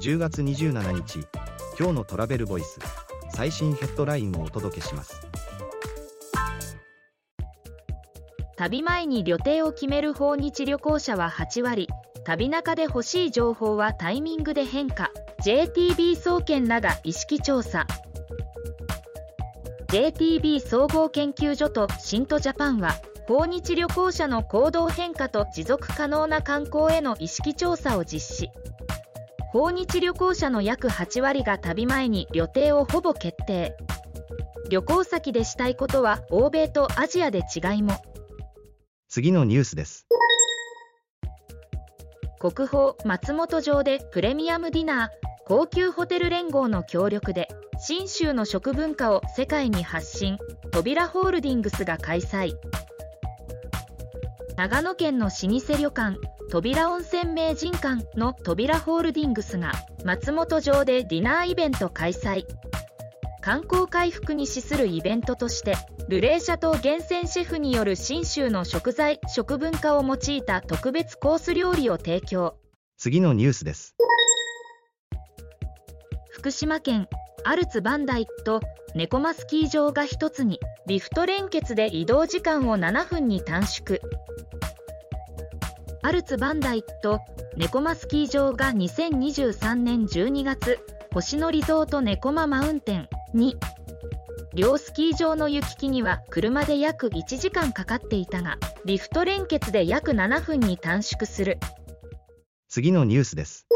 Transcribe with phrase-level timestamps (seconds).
[0.00, 1.26] 10月27日
[1.78, 2.78] 今日のトラベルボイス
[3.34, 5.20] 最新ヘッドラインをお届けします。
[8.56, 11.86] 旅前に旅程を決める訪日旅行者は8割。
[12.24, 15.10] 旅中で欲しい情報はタイミングで変化。
[15.44, 17.86] JTB 総研らが意識調査。
[19.88, 22.94] JTB 総合研究所とシントジャパンは
[23.28, 28.50] 訪日旅行者の行動変化と持続可能な観光への意識調査を実施。
[29.52, 33.76] 訪日旅行者の約8割が旅前に旅程をほぼ決定。
[34.68, 38.00] 旅行先でしたいことは欧米とアジアで違いも。
[39.08, 40.06] 次のニュースです。
[42.38, 45.08] 国宝松本城でプレミアムディナー
[45.46, 47.48] 高級ホテル連合の協力で
[47.80, 50.38] 信州の食文化を世界に発信。
[50.70, 52.52] 扉ホールディングスが開催。
[54.56, 56.18] 長野県の老舗旅館
[56.50, 59.70] 扉温泉名人館の扉ホールディングスが
[60.04, 62.44] 松本城でディナーイベント開催。
[63.40, 65.76] 観光回復に資するイベントとして
[66.08, 72.56] ルレーシャ島厳選シェフによる信州の食材食文化を用いた特別コース料理を提供。
[72.98, 73.94] 次のニュースです。
[76.32, 77.06] 福島県
[77.44, 78.60] アルツバンダイと
[78.96, 84.00] 猫マスキー場が一つにリフト連結で移動時間を7分に短縮
[86.02, 87.20] アルツバンダイと
[87.56, 90.78] 猫マスキー場が2023年12月
[91.12, 93.56] 星野リゾート猫ママウンテンに。
[94.54, 101.58] 両スキー場の行き来には車で約1時間かかっていたがリフト連結で約7分に短縮する。
[102.68, 103.66] 次のニュースです。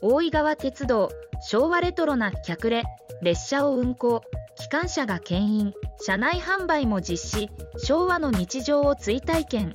[0.00, 1.10] 大井川鉄道
[1.42, 2.86] 昭和レトロな客列
[3.22, 4.22] 列車を運行。
[4.22, 4.39] 機
[4.70, 9.74] 関車が牽引車内販売も実施昭和の日常を追体験。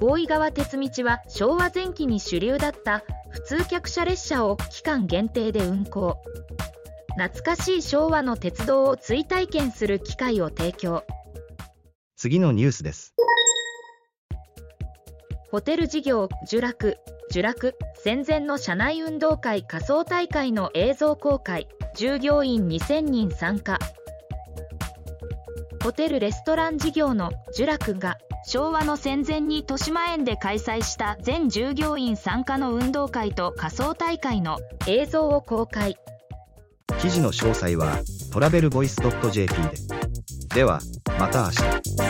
[0.00, 6.16] 大井川鉄道は昭和前期に主流だった普通客車列車を期間限定で運行。
[7.18, 11.04] 懐かしい昭和の鉄道を追体験する機会を提供。
[12.16, 13.14] 次のニュースです。
[15.50, 16.96] ホテル事業呪落
[17.30, 17.74] 呪落
[18.06, 23.80] 戦前の社内運動会仮装大会の映像公開従業員2000人参加。
[25.82, 35.96] ホテルレストラン事業の呪落が昭和の戦前に豊島園で開催した全従業員参加の運動会と仮装大会の映像を公開。
[37.00, 37.98] 記事の詳細は
[38.32, 39.00] トラベルボイス
[39.32, 39.60] .jp で。
[40.54, 40.78] では
[41.18, 42.05] また明日。